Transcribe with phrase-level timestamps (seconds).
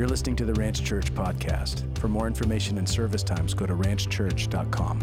[0.00, 1.98] You're listening to the Ranch Church podcast.
[1.98, 4.98] For more information and service times, go to ranchchurch.com.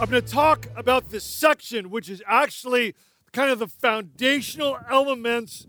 [0.00, 2.94] I'm going to talk about this section, which is actually
[3.34, 5.66] kind of the foundational elements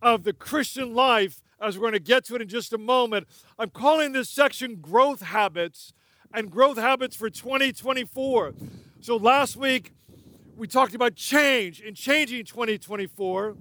[0.00, 3.28] of the Christian life, as we're going to get to it in just a moment.
[3.58, 5.92] I'm calling this section Growth Habits
[6.32, 8.54] and Growth Habits for 2024.
[9.02, 9.92] So last week,
[10.56, 13.56] we talked about change and changing 2024.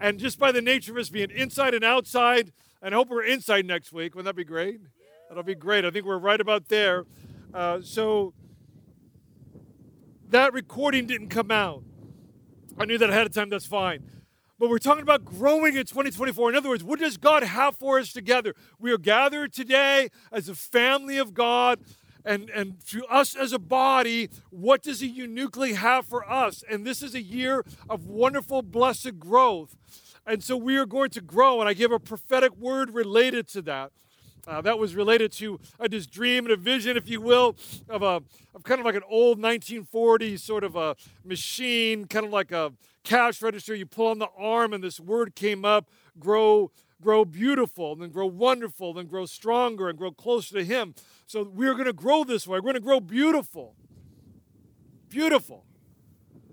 [0.00, 2.52] And just by the nature of us being inside and outside,
[2.82, 4.14] and I hope we're inside next week.
[4.14, 4.80] Wouldn't that be great?
[5.28, 5.84] That'll be great.
[5.84, 7.06] I think we're right about there.
[7.54, 8.34] Uh, so,
[10.28, 11.82] that recording didn't come out.
[12.78, 14.10] I knew that ahead of time, that's fine.
[14.58, 16.50] But we're talking about growing in 2024.
[16.50, 18.54] In other words, what does God have for us together?
[18.78, 21.80] We are gathered today as a family of God,
[22.26, 26.64] and, and to us as a body, what does He uniquely have for us?
[26.68, 29.76] And this is a year of wonderful, blessed growth.
[30.26, 33.62] And so we are going to grow, and I give a prophetic word related to
[33.62, 33.92] that.
[34.46, 37.56] Uh, that was related to uh, this dream and a vision, if you will,
[37.88, 38.22] of a
[38.54, 42.72] of kind of like an old 1940s sort of a machine, kind of like a
[43.02, 43.74] cash register.
[43.74, 45.90] You pull on the arm, and this word came up:
[46.20, 46.70] grow,
[47.02, 50.94] grow beautiful, then grow wonderful, then grow stronger, and grow closer to Him.
[51.26, 52.58] So we're going to grow this way.
[52.58, 53.74] We're going to grow beautiful,
[55.08, 55.64] beautiful,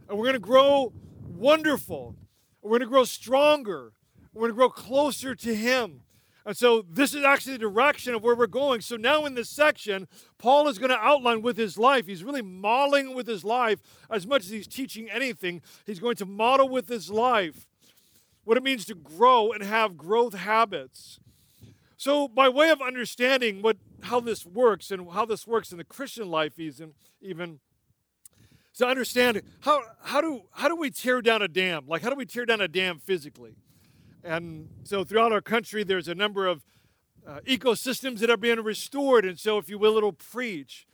[0.08, 0.94] and we're going to grow
[1.28, 2.16] wonderful.
[2.62, 3.94] We're going to grow stronger.
[4.34, 6.02] We're going to grow closer to Him.
[6.46, 8.82] And so this is actually the direction of where we're going.
[8.82, 12.06] So now in this section, Paul is going to outline with his life.
[12.06, 15.62] He's really modeling with his life as much as he's teaching anything.
[15.86, 17.66] He's going to model with his life
[18.44, 21.20] what it means to grow and have growth habits.
[21.98, 25.84] So by way of understanding what how this works and how this works in the
[25.84, 27.60] Christian life even even
[28.76, 31.86] to understand how how do how do we tear down a dam?
[31.88, 33.56] Like how do we tear down a dam physically?
[34.24, 36.64] And so throughout our country, there's a number of
[37.28, 39.26] uh, ecosystems that are being restored.
[39.26, 40.88] And so, if you will, it'll preach.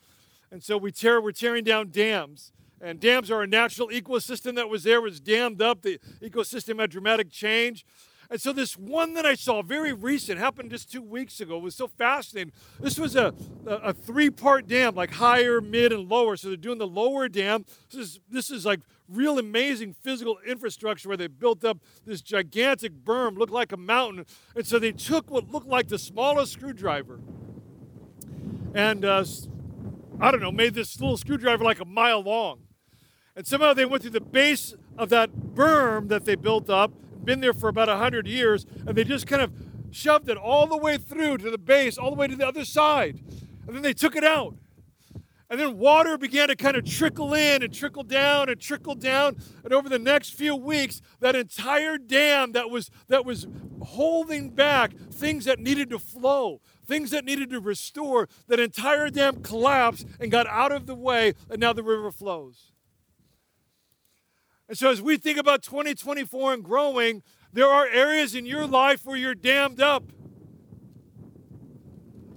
[0.52, 2.52] And so we tear, we're tearing down dams.
[2.82, 5.82] And dams are a natural ecosystem that was there, was dammed up.
[5.82, 7.86] The ecosystem had dramatic change.
[8.32, 11.76] And so this one that I saw, very recent, happened just two weeks ago, was
[11.76, 12.54] so fascinating.
[12.80, 13.34] This was a,
[13.66, 16.38] a, a three-part dam, like higher, mid, and lower.
[16.38, 17.66] So they're doing the lower dam.
[17.90, 23.04] This is, this is like real amazing physical infrastructure where they built up this gigantic
[23.04, 24.28] berm, looked like a mountain.
[24.56, 27.20] And so they took what looked like the smallest screwdriver
[28.76, 29.26] and, uh,
[30.20, 32.60] I don't know, made this little screwdriver like a mile long.
[33.36, 36.92] And somehow they went through the base of that berm that they built up
[37.24, 39.52] been there for about 100 years, and they just kind of
[39.92, 42.66] shoved it all the way through to the base, all the way to the other
[42.66, 43.20] side.
[43.68, 44.56] And then they took it out.
[45.48, 49.38] And then water began to kind of trickle in and trickle down and trickle down.
[49.64, 53.48] And over the next few weeks, that entire dam that was that was
[53.82, 59.42] holding back things that needed to flow, things that needed to restore, that entire dam
[59.42, 62.72] collapsed and got out of the way, and now the river flows.
[64.70, 69.04] And so, as we think about 2024 and growing, there are areas in your life
[69.04, 70.04] where you're dammed up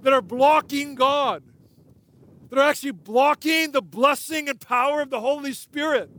[0.01, 1.43] that are blocking God,
[2.49, 6.09] that are actually blocking the blessing and power of the Holy Spirit,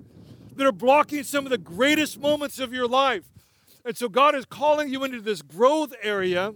[0.55, 3.25] that are blocking some of the greatest moments of your life.
[3.85, 6.55] And so, God is calling you into this growth area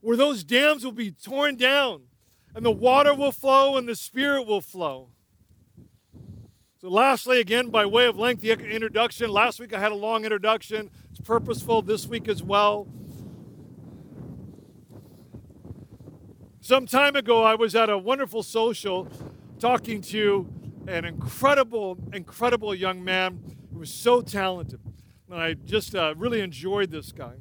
[0.00, 2.02] where those dams will be torn down
[2.56, 5.10] and the water will flow and the Spirit will flow.
[6.84, 10.90] So, lastly, again, by way of lengthy introduction, last week I had a long introduction.
[11.10, 12.86] It's purposeful this week as well.
[16.60, 19.08] Some time ago, I was at a wonderful social
[19.58, 20.46] talking to
[20.86, 23.40] an incredible, incredible young man
[23.72, 24.78] who was so talented.
[25.30, 27.36] And I just uh, really enjoyed this guy.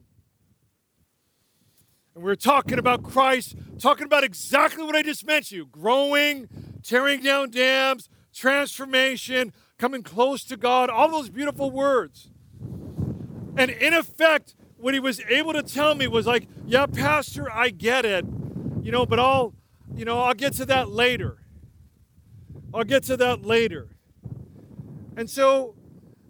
[2.16, 6.48] And we were talking about Christ, talking about exactly what I just mentioned growing,
[6.82, 12.30] tearing down dams, transformation, coming close to God, all those beautiful words.
[13.58, 17.70] And in effect, what he was able to tell me was like, yeah, Pastor, I
[17.70, 18.26] get it,
[18.82, 19.54] you know, but I'll,
[19.96, 21.38] you know, I'll get to that later.
[22.74, 23.90] I'll get to that later.
[25.16, 25.76] And so,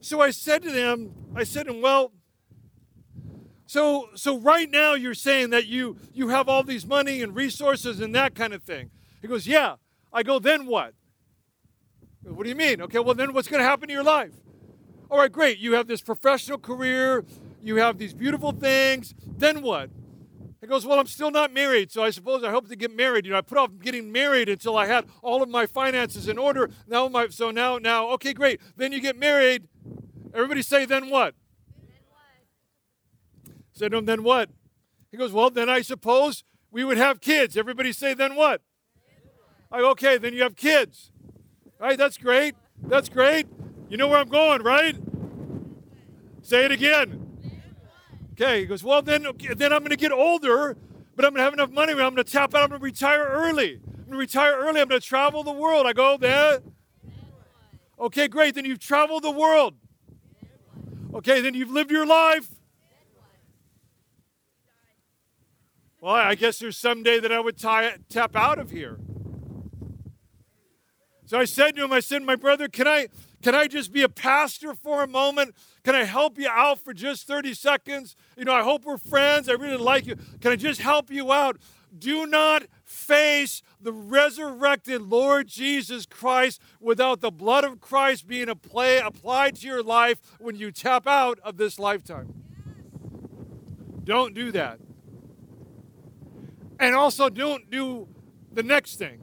[0.01, 2.11] so I said to them, I said to him, well,
[3.65, 7.99] so so right now you're saying that you you have all these money and resources
[8.01, 8.91] and that kind of thing.
[9.21, 9.77] He goes, yeah.
[10.11, 10.93] I go, then what?
[12.23, 12.81] What do you mean?
[12.81, 14.31] Okay, well, then what's going to happen to your life?
[15.09, 15.59] All right, great.
[15.59, 17.23] You have this professional career,
[17.61, 19.13] you have these beautiful things.
[19.25, 19.89] Then what?
[20.61, 23.25] He goes, Well, I'm still not married, so I suppose I hope to get married.
[23.25, 26.37] You know, I put off getting married until I had all of my finances in
[26.37, 26.69] order.
[26.87, 28.61] Now my so now now okay, great.
[28.77, 29.67] Then you get married.
[30.33, 31.35] Everybody say, then what?
[31.85, 33.51] Then what?
[33.73, 34.49] Said to him, then what?
[35.11, 36.43] He goes, Well, then I suppose
[36.73, 37.55] we would have kids.
[37.55, 38.61] Everybody say, then what?
[39.71, 41.11] I go, okay, then you have kids.
[41.83, 42.55] Right, that's great.
[42.83, 43.45] That's great.
[43.89, 44.95] You know where I'm going, right?
[46.41, 47.51] Say it again.
[48.31, 50.77] Okay, he goes, well, then, okay, then I'm going to get older,
[51.17, 51.91] but I'm going to have enough money.
[51.91, 52.63] I'm going to tap out.
[52.63, 53.81] I'm going to retire early.
[53.85, 54.79] I'm going to retire early.
[54.79, 55.85] I'm going to travel the world.
[55.85, 56.59] I go, there.
[57.99, 58.55] Okay, great.
[58.55, 59.75] Then you've traveled the world.
[61.13, 62.47] Okay, then you've lived your life.
[65.99, 68.99] Well, I guess there's someday that I would tie, tap out of here.
[71.25, 73.07] So I said to him, I said, my brother, can I,
[73.41, 75.55] can I just be a pastor for a moment?
[75.83, 78.15] Can I help you out for just 30 seconds?
[78.37, 79.47] You know, I hope we're friends.
[79.47, 80.17] I really like you.
[80.41, 81.57] Can I just help you out?
[81.97, 89.01] Do not face the resurrected Lord Jesus Christ without the blood of Christ being apply,
[89.03, 92.33] applied to your life when you tap out of this lifetime.
[94.03, 94.79] Don't do that.
[96.79, 98.07] And also, don't do
[98.51, 99.22] the next thing.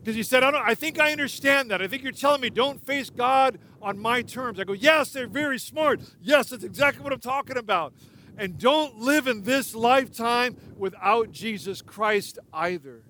[0.00, 1.82] Because he said, I, don't, I think I understand that.
[1.82, 4.58] I think you're telling me don't face God on my terms.
[4.58, 6.00] I go, Yes, they're very smart.
[6.20, 7.92] Yes, that's exactly what I'm talking about.
[8.38, 13.02] And don't live in this lifetime without Jesus Christ either.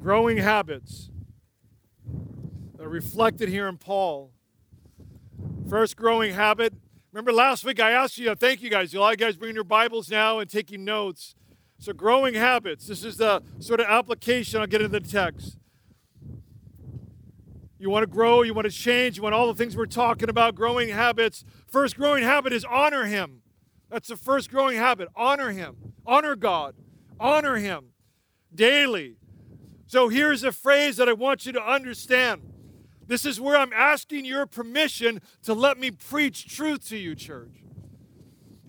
[0.00, 1.10] Growing habits
[2.80, 4.32] are reflected here in Paul.
[5.70, 6.74] First growing habit.
[7.12, 8.92] Remember last week I asked you, thank you guys.
[8.94, 11.36] A lot of you guys bringing your Bibles now and taking notes.
[11.82, 12.86] So, growing habits.
[12.86, 14.60] This is the sort of application.
[14.60, 15.58] I'll get into the text.
[17.76, 20.28] You want to grow, you want to change, you want all the things we're talking
[20.28, 21.44] about, growing habits.
[21.66, 23.42] First growing habit is honor Him.
[23.90, 25.08] That's the first growing habit.
[25.16, 25.74] Honor Him.
[26.06, 26.76] Honor God.
[27.18, 27.86] Honor Him
[28.54, 29.16] daily.
[29.88, 32.42] So here's a phrase that I want you to understand.
[33.08, 37.61] This is where I'm asking your permission to let me preach truth to you, church.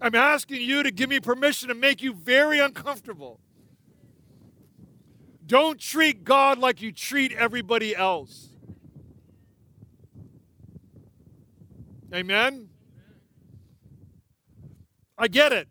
[0.03, 3.39] I'm asking you to give me permission to make you very uncomfortable.
[5.47, 8.49] Don't treat God like you treat everybody else.
[12.13, 12.67] Amen?
[15.17, 15.69] I get it.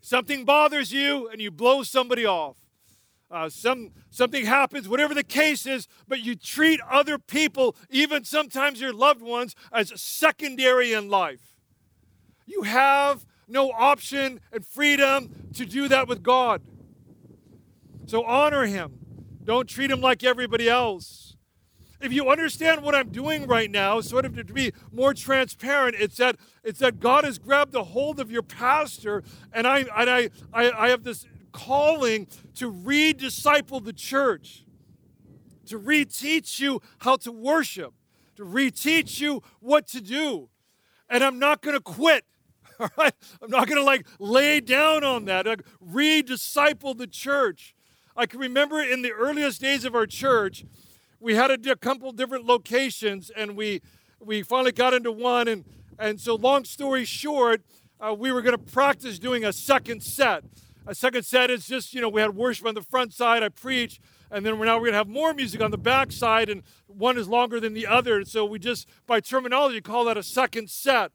[0.00, 2.56] Something bothers you and you blow somebody off.
[3.30, 8.80] Uh, some something happens, whatever the case is, but you treat other people, even sometimes
[8.80, 11.58] your loved ones, as secondary in life.
[12.46, 16.62] You have no option and freedom to do that with God.
[18.06, 18.98] So honor Him.
[19.44, 21.36] Don't treat Him like everybody else.
[22.00, 26.16] If you understand what I'm doing right now, sort of to be more transparent, it's
[26.16, 30.30] that it's that God has grabbed a hold of your pastor, and I and I
[30.52, 34.64] I, I have this calling to redisciple the church,
[35.66, 37.92] to reteach you how to worship,
[38.36, 40.48] to reteach you what to do.
[41.08, 42.24] And I'm not going to quit.
[42.98, 45.46] I'm not going to like lay down on that.
[45.46, 47.74] Like, redisciple the church.
[48.16, 50.64] I can remember in the earliest days of our church,
[51.20, 53.82] we had a couple different locations, and we
[54.18, 55.48] we finally got into one.
[55.48, 55.64] And
[55.98, 57.62] and so, long story short,
[58.00, 60.44] uh, we were going to practice doing a second set.
[60.86, 63.42] A second set is just you know we had worship on the front side.
[63.42, 66.10] I preach, and then we're now we're going to have more music on the back
[66.10, 68.16] side, and one is longer than the other.
[68.16, 71.12] And so we just by terminology call that a second set.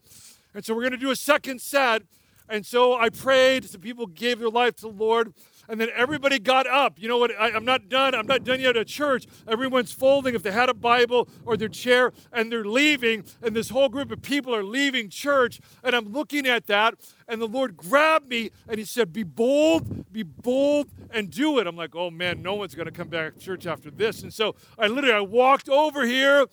[0.55, 2.01] And so we're going to do a second set.
[2.47, 3.65] And so I prayed.
[3.65, 5.33] Some people gave their life to the Lord.
[5.67, 7.00] And then everybody got up.
[7.00, 7.31] You know what?
[7.38, 8.13] I, am not done.
[8.13, 9.25] I'm not done yet at church.
[9.47, 13.24] Everyone's folding if they had a Bible or their chair, and they're leaving.
[13.41, 15.59] And this whole group of people are leaving church.
[15.83, 16.93] And I'm looking at that.
[17.27, 21.65] And the Lord grabbed me and He said, Be bold, be bold, and do it.
[21.65, 24.21] I'm like, Oh man, no one's going to come back to church after this.
[24.21, 26.45] And so I literally I walked over here.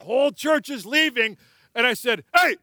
[0.00, 1.36] Whole church is leaving.
[1.72, 2.56] And I said, Hey,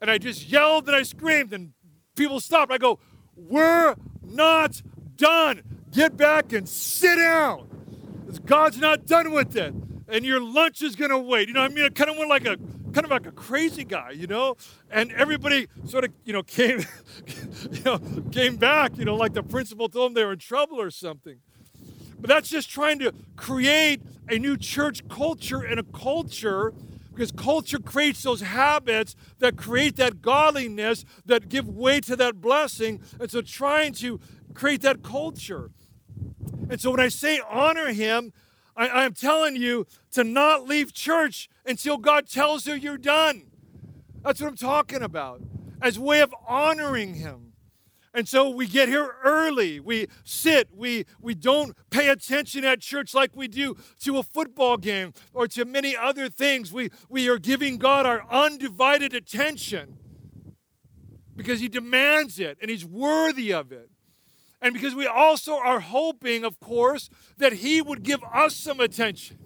[0.00, 1.72] and I just yelled and I screamed, and
[2.16, 2.72] people stopped.
[2.72, 2.98] I go,
[3.36, 4.82] We're not
[5.16, 5.62] done.
[5.92, 7.68] Get back and sit down.
[8.44, 9.74] God's not done with it.
[10.08, 11.48] And your lunch is gonna wait.
[11.48, 12.56] You know, I mean, I kind of went like a
[12.92, 14.56] kind of like a crazy guy, you know?
[14.90, 16.84] And everybody sort of, you know, came,
[17.70, 17.98] you know,
[18.32, 21.38] came back, you know, like the principal told them they were in trouble or something.
[22.20, 26.72] But that's just trying to create a new church culture and a culture
[27.18, 33.02] because culture creates those habits that create that godliness that give way to that blessing.
[33.18, 34.20] And so trying to
[34.54, 35.72] create that culture.
[36.70, 38.32] And so when I say honor him,
[38.76, 43.50] I, am telling you to not leave church until God tells you you're done.
[44.22, 45.42] That's what I'm talking about.
[45.82, 47.47] as way of honoring Him.
[48.18, 49.78] And so we get here early.
[49.78, 50.70] We sit.
[50.74, 55.46] We, we don't pay attention at church like we do to a football game or
[55.46, 56.72] to many other things.
[56.72, 59.98] We, we are giving God our undivided attention
[61.36, 63.88] because He demands it and He's worthy of it.
[64.60, 69.38] And because we also are hoping, of course, that He would give us some attention.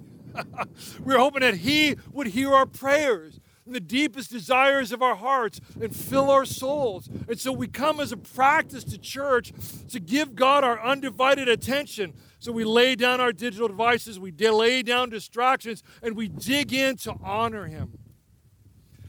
[1.04, 3.38] We're hoping that He would hear our prayers
[3.72, 7.08] the deepest desires of our hearts and fill our souls.
[7.28, 9.52] And so we come as a practice to church
[9.90, 12.14] to give God our undivided attention.
[12.38, 16.96] So we lay down our digital devices, we lay down distractions, and we dig in
[16.98, 17.98] to honor Him.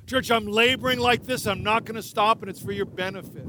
[0.05, 1.47] Church, I'm laboring like this.
[1.47, 3.47] I'm not going to stop, and it's for your benefit.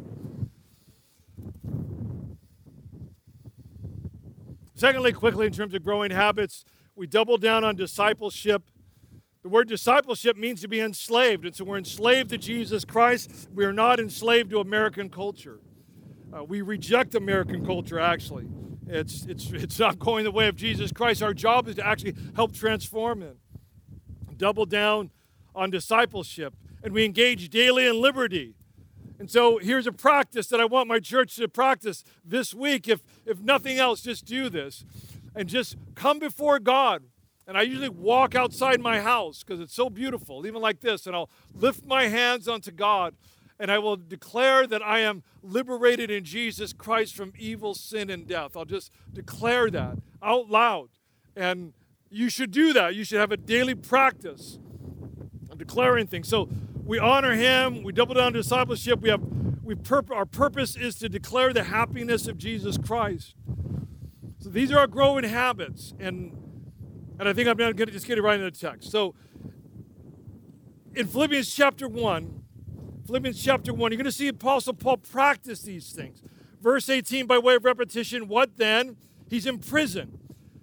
[4.74, 6.64] Secondly, quickly, in terms of growing habits,
[6.96, 8.62] we double down on discipleship.
[9.44, 11.44] The word discipleship means to be enslaved.
[11.44, 13.46] And so we're enslaved to Jesus Christ.
[13.54, 15.60] We are not enslaved to American culture.
[16.32, 18.48] Uh, we reject American culture, actually.
[18.86, 21.22] It's, it's, it's not going the way of Jesus Christ.
[21.22, 23.36] Our job is to actually help transform it.
[24.38, 25.10] Double down
[25.54, 26.54] on discipleship.
[26.82, 28.54] And we engage daily in liberty.
[29.18, 32.88] And so here's a practice that I want my church to practice this week.
[32.88, 34.86] If, if nothing else, just do this
[35.36, 37.02] and just come before God.
[37.46, 41.14] And I usually walk outside my house because it's so beautiful, even like this, and
[41.14, 43.14] I'll lift my hands unto God
[43.58, 48.26] and I will declare that I am liberated in Jesus Christ from evil, sin, and
[48.26, 48.56] death.
[48.56, 50.88] I'll just declare that out loud.
[51.36, 51.72] And
[52.10, 52.94] you should do that.
[52.94, 54.58] You should have a daily practice
[55.50, 56.28] of declaring things.
[56.28, 56.48] So
[56.84, 59.22] we honor Him, we double down discipleship, we have
[59.62, 63.34] we pur- our purpose is to declare the happiness of Jesus Christ.
[64.40, 66.36] So these are our growing habits, and
[67.18, 68.90] and I think I'm going to just get it right in the text.
[68.90, 69.14] So
[70.94, 72.42] in Philippians chapter one,
[73.06, 76.22] Philippians chapter one, you're going to see Apostle Paul practice these things.
[76.60, 78.96] Verse 18, by way of repetition, what then?
[79.28, 80.18] He's in prison,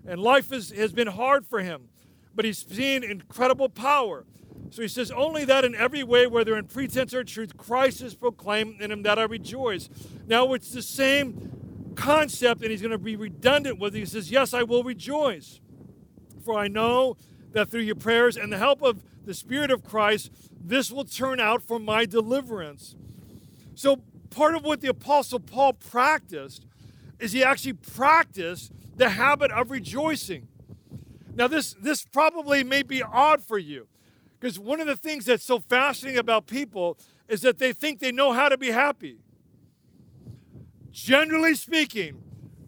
[0.05, 1.89] and life is, has been hard for him,
[2.33, 4.25] but he's seen incredible power.
[4.71, 8.15] So he says, Only that in every way, whether in pretense or truth, Christ is
[8.15, 9.89] proclaimed, in him that I rejoice.
[10.27, 13.99] Now it's the same concept, and he's going to be redundant with it.
[13.99, 15.60] He says, Yes, I will rejoice.
[16.41, 17.17] For I know
[17.51, 20.31] that through your prayers and the help of the Spirit of Christ,
[20.63, 22.95] this will turn out for my deliverance.
[23.75, 26.65] So, part of what the Apostle Paul practiced
[27.19, 30.47] is he actually practiced the habit of rejoicing.
[31.35, 33.87] Now, this, this probably may be odd for you
[34.39, 38.11] because one of the things that's so fascinating about people is that they think they
[38.11, 39.19] know how to be happy
[40.91, 42.21] generally speaking,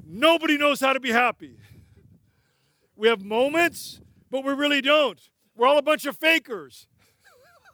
[0.05, 1.55] nobody knows how to be happy.
[2.95, 5.19] We have moments, but we really don't.
[5.55, 6.87] We're all a bunch of fakers.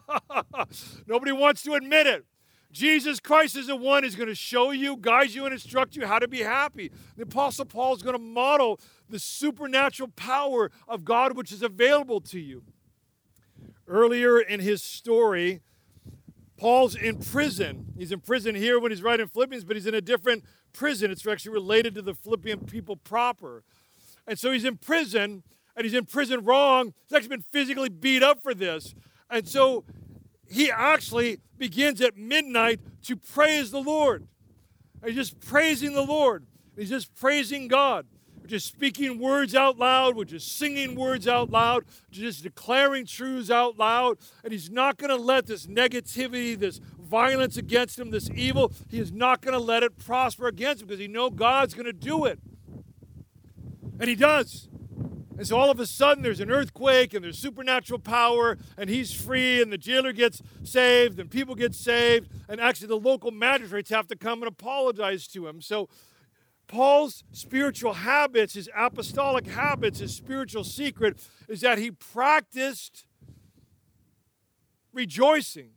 [1.07, 2.25] nobody wants to admit it.
[2.71, 6.05] Jesus Christ is the one who's going to show you, guide you, and instruct you
[6.05, 6.91] how to be happy.
[7.17, 12.21] The Apostle Paul is going to model the supernatural power of God which is available
[12.21, 12.63] to you.
[13.87, 15.61] Earlier in his story,
[16.57, 17.93] Paul's in prison.
[17.97, 21.09] He's in prison here when he's writing Philippians, but he's in a different prison.
[21.09, 23.63] It's actually related to the Philippian people proper.
[24.29, 25.41] And so he's in prison,
[25.75, 26.93] and he's in prison wrong.
[27.07, 28.93] He's actually been physically beat up for this.
[29.27, 29.83] And so
[30.47, 34.27] he actually begins at midnight to praise the Lord.
[35.01, 36.45] And he's just praising the Lord.
[36.77, 38.05] He's just praising God
[38.49, 43.77] just speaking words out loud, we're just singing words out loud, just declaring truths out
[43.77, 44.17] loud.
[44.43, 48.99] And he's not going to let this negativity, this violence against him, this evil, he
[48.99, 51.93] is not going to let it prosper against him because he knows God's going to
[51.93, 52.39] do it.
[53.99, 54.69] And he does.
[55.37, 59.13] And so all of a sudden there's an earthquake and there's supernatural power and he's
[59.13, 63.89] free and the jailer gets saved and people get saved and actually the local magistrates
[63.89, 65.61] have to come and apologize to him.
[65.61, 65.87] So
[66.67, 73.05] Paul's spiritual habits, his apostolic habits, his spiritual secret is that he practiced
[74.93, 75.71] rejoicing.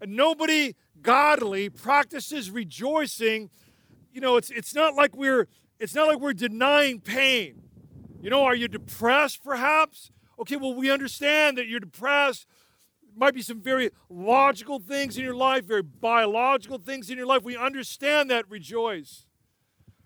[0.00, 3.50] And nobody godly practices rejoicing.
[4.12, 5.48] You know, it's it's not like we're
[5.78, 7.62] it's not like we're denying pain.
[8.20, 10.10] You know, are you depressed perhaps?
[10.38, 12.46] Okay, well, we understand that you're depressed.
[13.16, 17.42] Might be some very logical things in your life, very biological things in your life.
[17.42, 19.26] We understand that rejoice.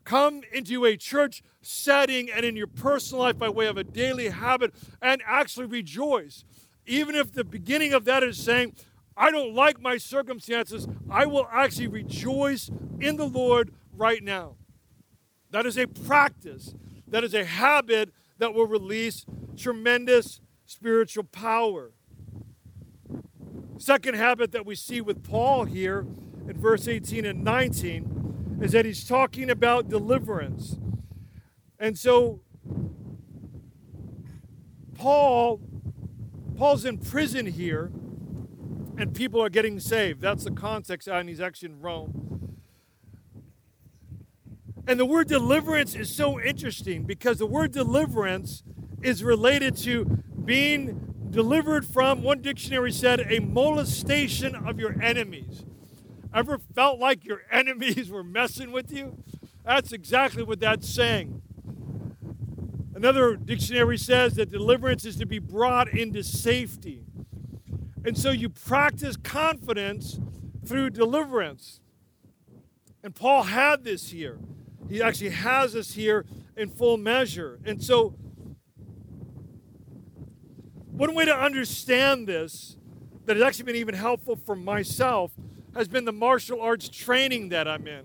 [0.04, 4.28] Come into a church setting and in your personal life by way of a daily
[4.28, 4.72] habit
[5.02, 6.44] and actually rejoice.
[6.86, 8.74] Even if the beginning of that is saying,
[9.16, 14.56] I don't like my circumstances, I will actually rejoice in the Lord right now.
[15.50, 16.74] That is a practice,
[17.08, 19.26] that is a habit that will release
[19.56, 21.92] tremendous spiritual power.
[23.78, 26.06] Second habit that we see with Paul here
[26.46, 30.76] in verse 18 and 19 is that he's talking about deliverance.
[31.78, 32.40] And so
[34.94, 35.60] Paul
[36.56, 37.90] Paul's in prison here
[38.98, 40.20] and people are getting saved.
[40.20, 42.39] That's the context and he's actually in Rome.
[44.90, 48.64] And the word deliverance is so interesting because the word deliverance
[49.02, 50.04] is related to
[50.44, 55.64] being delivered from, one dictionary said, a molestation of your enemies.
[56.34, 59.22] Ever felt like your enemies were messing with you?
[59.64, 61.40] That's exactly what that's saying.
[62.92, 67.04] Another dictionary says that deliverance is to be brought into safety.
[68.04, 70.18] And so you practice confidence
[70.66, 71.80] through deliverance.
[73.04, 74.40] And Paul had this here.
[74.90, 77.60] He actually has us here in full measure.
[77.64, 78.14] And so,
[80.90, 82.76] one way to understand this
[83.26, 85.30] that has actually been even helpful for myself
[85.76, 88.04] has been the martial arts training that I'm in.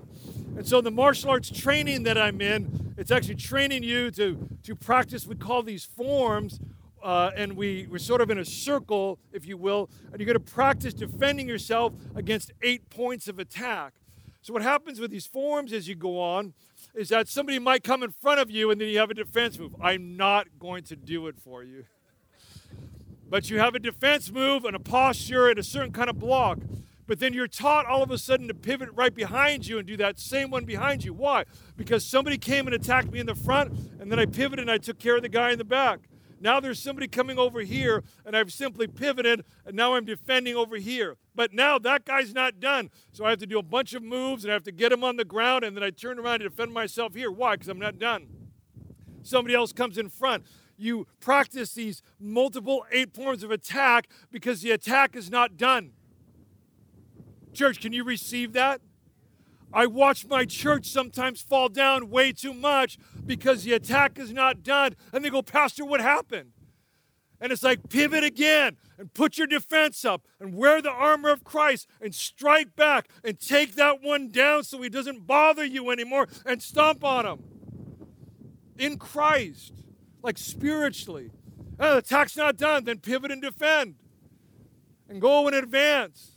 [0.57, 4.75] And so, the martial arts training that I'm in, it's actually training you to, to
[4.75, 6.59] practice, we call these forms,
[7.01, 10.33] uh, and we, we're sort of in a circle, if you will, and you're going
[10.33, 13.93] to practice defending yourself against eight points of attack.
[14.43, 16.53] So, what happens with these forms as you go on
[16.95, 19.59] is that somebody might come in front of you and then you have a defense
[19.59, 19.75] move.
[19.81, 21.85] I'm not going to do it for you.
[23.29, 26.59] But you have a defense move and a posture and a certain kind of block.
[27.07, 29.97] But then you're taught all of a sudden to pivot right behind you and do
[29.97, 31.13] that same one behind you.
[31.13, 31.45] Why?
[31.77, 34.79] Because somebody came and attacked me in the front, and then I pivoted and I
[34.79, 35.99] took care of the guy in the back.
[36.39, 40.77] Now there's somebody coming over here, and I've simply pivoted, and now I'm defending over
[40.77, 41.15] here.
[41.33, 42.89] But now that guy's not done.
[43.11, 45.03] So I have to do a bunch of moves, and I have to get him
[45.03, 47.31] on the ground, and then I turn around to defend myself here.
[47.31, 47.55] Why?
[47.55, 48.27] Because I'm not done.
[49.23, 50.45] Somebody else comes in front
[50.77, 55.91] you practice these multiple eight forms of attack because the attack is not done.
[57.53, 58.81] Church, can you receive that?
[59.75, 64.63] I watch my church sometimes fall down way too much because the attack is not
[64.63, 64.95] done.
[65.11, 66.51] And they go, Pastor, what happened?
[67.41, 71.43] And it's like, pivot again and put your defense up and wear the armor of
[71.43, 76.29] Christ and strike back and take that one down so he doesn't bother you anymore
[76.45, 77.43] and stomp on him.
[78.77, 79.73] In Christ,
[80.23, 81.31] like spiritually.
[81.77, 83.95] Oh, the attack's not done, then pivot and defend
[85.09, 86.31] and go in advance.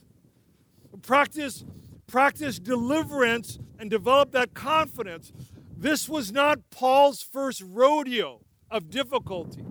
[1.03, 1.65] Practice,
[2.09, 5.33] practice deliverance and develop that confidence.
[5.77, 9.65] This was not Paul's first rodeo of difficulty.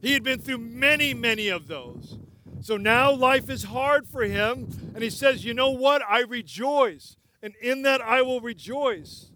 [0.00, 2.18] He had been through many, many of those.
[2.60, 6.02] So now life is hard for him, and he says, You know what?
[6.08, 9.30] I rejoice, and in that I will rejoice.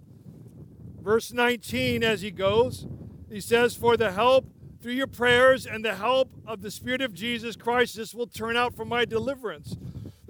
[1.01, 2.87] Verse 19, as he goes,
[3.29, 4.47] he says, For the help
[4.83, 8.57] through your prayers and the help of the Spirit of Jesus Christ, this will turn
[8.57, 9.77] out for my deliverance.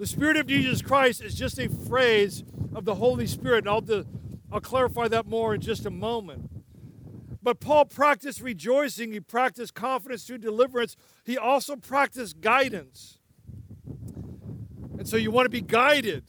[0.01, 3.67] The Spirit of Jesus Christ is just a phrase of the Holy Spirit.
[3.67, 4.03] And I'll,
[4.51, 6.49] I'll clarify that more in just a moment.
[7.43, 13.19] But Paul practiced rejoicing, he practiced confidence through deliverance, he also practiced guidance.
[14.97, 16.23] And so you want to be guided.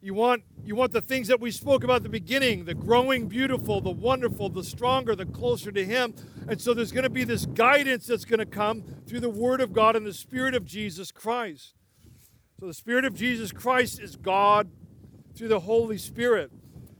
[0.00, 3.28] You want you want the things that we spoke about at the beginning, the growing
[3.28, 6.16] beautiful, the wonderful, the stronger, the closer to him.
[6.48, 9.60] And so there's going to be this guidance that's going to come through the word
[9.60, 11.74] of God and the spirit of Jesus Christ.
[12.60, 14.68] So the Spirit of Jesus Christ is God
[15.36, 16.50] through the Holy Spirit.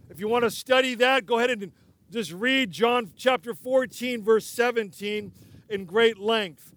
[0.09, 1.73] If you want to study that, go ahead and
[2.12, 5.33] just read John chapter 14, verse 17
[5.68, 6.73] in great length.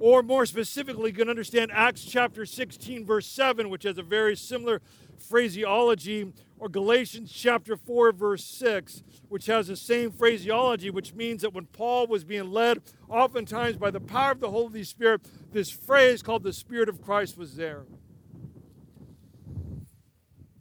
[0.00, 4.36] Or more specifically, you can understand Acts chapter 16, verse 7, which has a very
[4.36, 4.80] similar
[5.22, 11.54] phraseology, or Galatians chapter 4, verse 6, which has the same phraseology, which means that
[11.54, 16.22] when Paul was being led, oftentimes by the power of the Holy Spirit, this phrase
[16.22, 17.84] called the Spirit of Christ was there.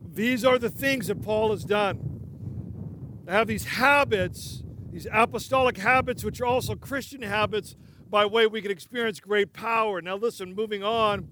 [0.01, 3.21] These are the things that Paul has done.
[3.25, 7.75] To have these habits, these apostolic habits, which are also Christian habits,
[8.09, 10.01] by way we can experience great power.
[10.01, 11.27] Now, listen, moving on,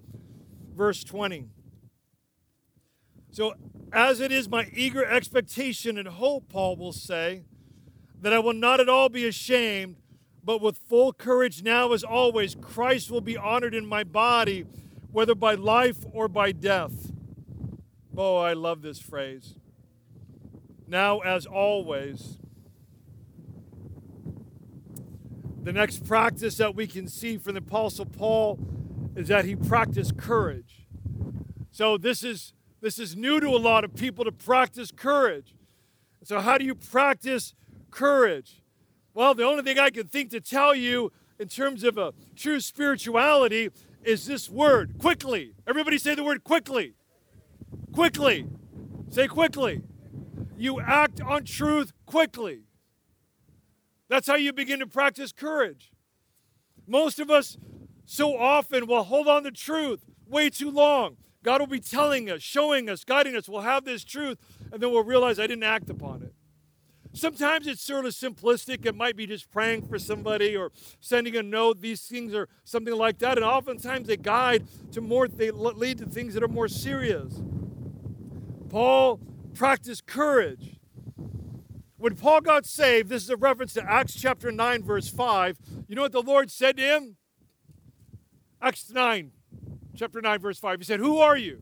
[0.75, 1.47] verse 20.
[3.35, 3.53] So,
[3.91, 7.43] as it is my eager expectation and hope, Paul will say,
[8.21, 9.97] that I will not at all be ashamed,
[10.41, 14.65] but with full courage now as always, Christ will be honored in my body,
[15.11, 17.11] whether by life or by death.
[18.15, 19.55] Oh, I love this phrase.
[20.87, 22.37] Now, as always,
[25.61, 28.57] the next practice that we can see from the Apostle Paul
[29.13, 30.87] is that he practiced courage.
[31.71, 32.53] So, this is
[32.85, 35.55] this is new to a lot of people to practice courage.
[36.21, 37.55] So, how do you practice
[37.89, 38.61] courage?
[39.15, 42.59] Well, the only thing I can think to tell you in terms of a true
[42.59, 43.71] spirituality
[44.03, 45.55] is this word quickly.
[45.65, 46.93] Everybody say the word quickly.
[47.91, 48.45] Quickly.
[49.09, 49.81] Say quickly.
[50.55, 52.65] You act on truth quickly.
[54.09, 55.91] That's how you begin to practice courage.
[56.85, 57.57] Most of us
[58.05, 61.17] so often will hold on to truth way too long.
[61.45, 63.47] God will be telling us, showing us, guiding us.
[63.47, 64.39] We'll have this truth,
[64.71, 66.33] and then we'll realize I didn't act upon it.
[67.13, 68.83] Sometimes it's sort of simplistic.
[68.83, 71.81] It might be just praying for somebody or sending a note.
[71.81, 73.37] These things are something like that.
[73.37, 77.41] And oftentimes they guide to more, they lead to things that are more serious.
[78.67, 79.19] Paul
[79.53, 80.79] practiced courage.
[81.97, 85.59] When Paul got saved, this is a reference to Acts chapter 9, verse 5.
[85.87, 87.17] You know what the Lord said to him?
[88.59, 89.31] Acts 9,
[89.95, 90.79] chapter 9, verse 5.
[90.79, 91.61] He said, Who are you?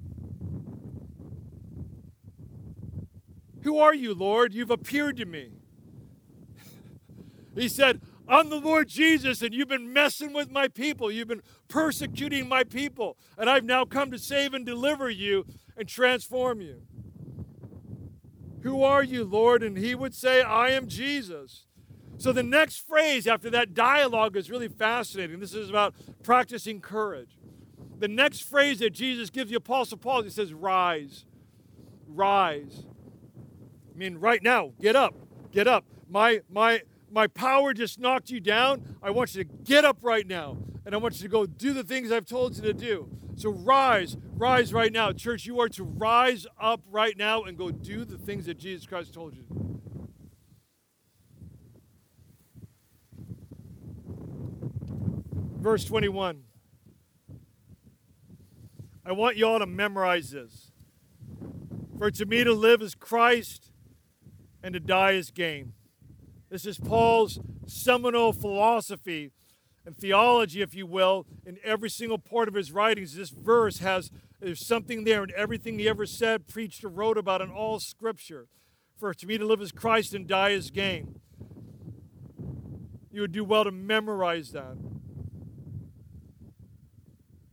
[3.64, 4.54] Who are you, Lord?
[4.54, 5.52] You've appeared to me.
[7.56, 11.12] he said, I'm the Lord Jesus, and you've been messing with my people.
[11.12, 15.46] You've been persecuting my people, and I've now come to save and deliver you
[15.78, 16.82] and transform you.
[18.62, 19.62] Who are you, Lord?
[19.62, 21.66] And he would say, I am Jesus.
[22.18, 25.40] So the next phrase after that dialogue is really fascinating.
[25.40, 25.94] This is about
[26.24, 27.38] practicing courage.
[28.04, 31.24] The next phrase that Jesus gives the Apostle Paul, he says, Rise.
[32.06, 32.84] Rise.
[33.96, 35.16] I mean, right now, get up.
[35.54, 35.86] Get up.
[36.10, 38.98] My, my, my power just knocked you down.
[39.02, 40.58] I want you to get up right now.
[40.86, 43.08] And I want you to go do the things I've told you to do.
[43.38, 45.14] So rise, rise right now.
[45.14, 48.86] Church, you are to rise up right now and go do the things that Jesus
[48.86, 49.46] Christ told you.
[55.62, 56.44] Verse 21.
[59.06, 60.72] I want you all to memorize this.
[61.98, 63.72] For to me to live is Christ
[64.64, 65.74] and to die is gain.
[66.50, 69.32] This is Paul's seminal philosophy
[69.86, 73.16] and theology, if you will, in every single part of his writings.
[73.16, 77.42] This verse has there's something there in everything he ever said, preached, or wrote about
[77.42, 78.48] in all Scripture.
[78.98, 81.20] For to me to live is Christ and die is gain.
[83.12, 84.76] You would do well to memorize that.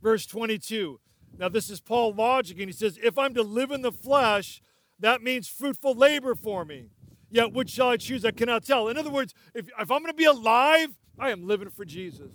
[0.02, 0.98] Verse 22.
[1.40, 4.60] Now, this is Paul logic, and he says, If I'm to live in the flesh,
[4.98, 6.90] that means fruitful labor for me.
[7.30, 8.26] Yet, which shall I choose?
[8.26, 8.88] I cannot tell.
[8.88, 12.30] In other words, if, if I'm going to be alive, I am living for Jesus.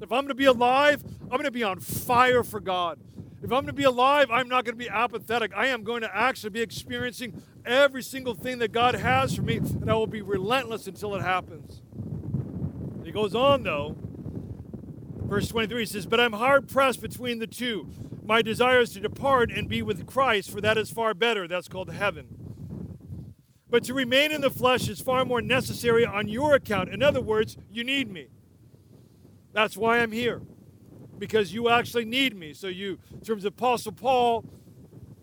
[0.00, 2.98] If I'm going to be alive, I'm going to be on fire for God.
[3.42, 5.52] If I'm going to be alive, I'm not going to be apathetic.
[5.54, 9.58] I am going to actually be experiencing every single thing that God has for me,
[9.58, 11.82] and I will be relentless until it happens.
[13.04, 13.96] he goes on, though.
[15.26, 17.90] Verse 23 says, But I'm hard pressed between the two.
[18.26, 21.46] My desire is to depart and be with Christ, for that is far better.
[21.46, 22.26] That's called heaven.
[23.68, 26.88] But to remain in the flesh is far more necessary on your account.
[26.88, 28.28] In other words, you need me.
[29.52, 30.40] That's why I'm here,
[31.18, 32.54] because you actually need me.
[32.54, 34.44] So, you, in terms of Apostle Paul,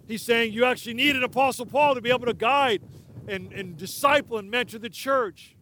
[0.07, 2.83] he's saying you actually need an Apostle Paul to be able to guide
[3.27, 5.55] and, and disciple and mentor the church.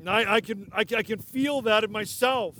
[0.00, 2.56] And I, I, can, I, I can feel that in myself.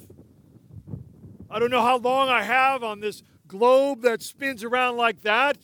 [1.55, 5.57] I don't know how long I have on this globe that spins around like that.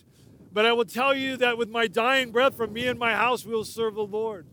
[0.53, 3.45] But I will tell you that with my dying breath, from me and my house,
[3.45, 4.47] we will serve the Lord.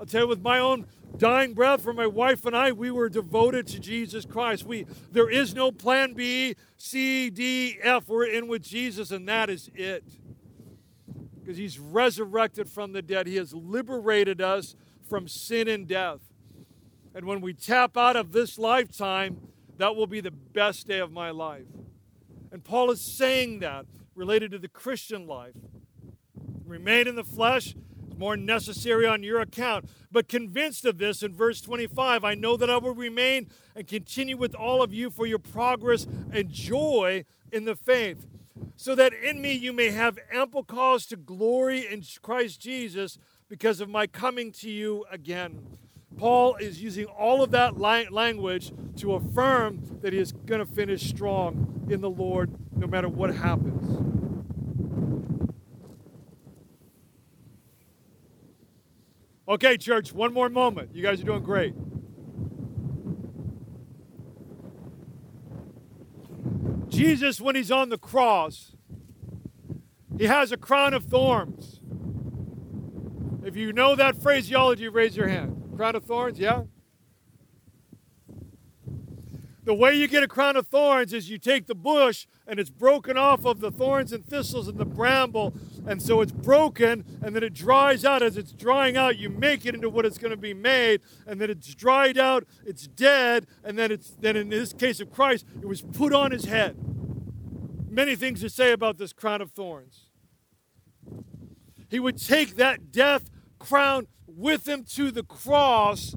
[0.00, 0.86] I'll tell you, with my own
[1.18, 4.64] dying breath, from my wife and I, we were devoted to Jesus Christ.
[4.64, 8.08] We there is no plan B, C, D, F.
[8.08, 10.04] We're in with Jesus, and that is it.
[11.38, 13.26] Because He's resurrected from the dead.
[13.26, 14.74] He has liberated us
[15.06, 16.20] from sin and death.
[17.14, 21.12] And when we tap out of this lifetime, that will be the best day of
[21.12, 21.66] my life.
[22.52, 25.54] And Paul is saying that related to the Christian life.
[26.64, 27.74] Remain in the flesh
[28.08, 29.88] is more necessary on your account.
[30.10, 34.36] But convinced of this, in verse 25, I know that I will remain and continue
[34.36, 38.26] with all of you for your progress and joy in the faith,
[38.74, 43.80] so that in me you may have ample cause to glory in Christ Jesus because
[43.80, 45.78] of my coming to you again.
[46.16, 51.08] Paul is using all of that language to affirm that he is going to finish
[51.08, 54.06] strong in the Lord no matter what happens.
[59.48, 60.90] Okay, church, one more moment.
[60.94, 61.74] You guys are doing great.
[66.88, 68.74] Jesus, when he's on the cross,
[70.18, 71.80] he has a crown of thorns.
[73.44, 75.65] If you know that phraseology, raise your hand.
[75.76, 76.62] Crown of thorns, yeah?
[79.64, 82.70] The way you get a crown of thorns is you take the bush and it's
[82.70, 85.52] broken off of the thorns and thistles and the bramble,
[85.86, 88.22] and so it's broken, and then it dries out.
[88.22, 91.40] As it's drying out, you make it into what it's going to be made, and
[91.40, 95.44] then it's dried out, it's dead, and then it's then in this case of Christ,
[95.60, 96.76] it was put on his head.
[97.90, 100.04] Many things to say about this crown of thorns.
[101.88, 106.14] He would take that death crown with him to the cross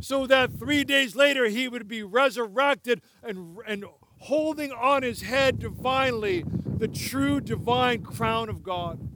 [0.00, 3.84] so that three days later he would be resurrected and, and
[4.18, 6.44] holding on his head divinely
[6.78, 9.08] the true divine crown of God.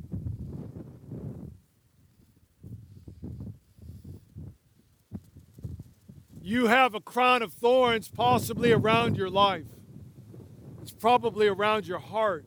[6.40, 9.66] You have a crown of thorns possibly around your life.
[10.80, 12.44] It's probably around your heart.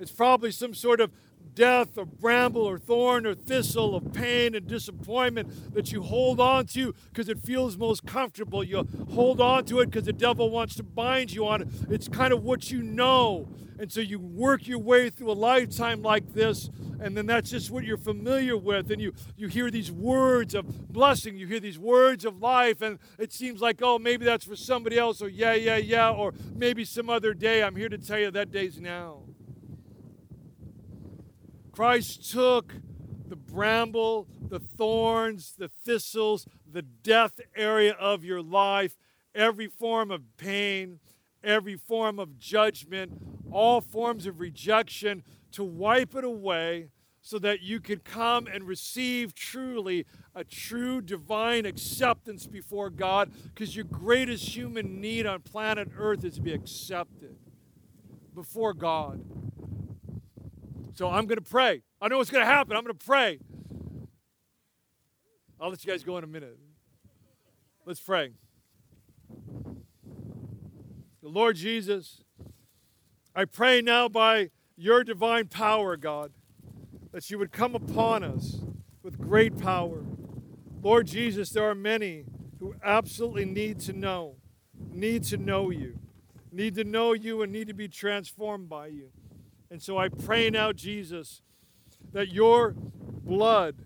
[0.00, 1.12] It's probably some sort of
[1.60, 6.64] death or bramble or thorn or thistle of pain and disappointment that you hold on
[6.64, 8.64] to because it feels most comfortable.
[8.64, 11.68] You hold on to it because the devil wants to bind you on it.
[11.90, 13.46] It's kind of what you know.
[13.78, 17.70] And so you work your way through a lifetime like this, and then that's just
[17.70, 18.90] what you're familiar with.
[18.90, 22.98] And you, you hear these words of blessing, you hear these words of life, and
[23.18, 26.86] it seems like, oh, maybe that's for somebody else, or yeah, yeah, yeah, or maybe
[26.86, 27.62] some other day.
[27.62, 29.29] I'm here to tell you that day's now.
[31.72, 32.74] Christ took
[33.28, 38.96] the bramble, the thorns, the thistles, the death area of your life,
[39.34, 40.98] every form of pain,
[41.42, 43.12] every form of judgment,
[43.50, 46.88] all forms of rejection, to wipe it away
[47.22, 53.76] so that you can come and receive truly a true divine acceptance before God because
[53.76, 57.36] your greatest human need on planet Earth is to be accepted
[58.34, 59.22] before God.
[61.00, 61.80] So I'm going to pray.
[61.98, 62.76] I know what's going to happen.
[62.76, 63.38] I'm going to pray.
[65.58, 66.58] I'll let you guys go in a minute.
[67.86, 68.32] Let's pray.
[71.22, 72.22] The Lord Jesus,
[73.34, 76.32] I pray now by your divine power, God,
[77.12, 78.58] that you would come upon us
[79.02, 80.04] with great power.
[80.82, 82.26] Lord Jesus, there are many
[82.58, 84.34] who absolutely need to know,
[84.92, 85.98] need to know you,
[86.52, 89.08] need to know you, and need to be transformed by you.
[89.70, 91.42] And so I pray now, Jesus,
[92.12, 93.76] that your blood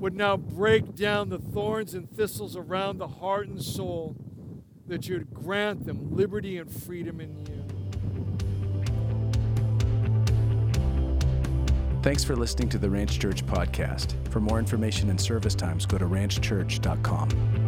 [0.00, 4.16] would now break down the thorns and thistles around the heart and soul,
[4.86, 7.64] that you would grant them liberty and freedom in you.
[12.02, 14.14] Thanks for listening to the Ranch Church podcast.
[14.30, 17.67] For more information and service times, go to ranchchurch.com.